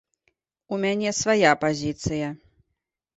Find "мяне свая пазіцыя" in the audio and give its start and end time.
0.85-2.31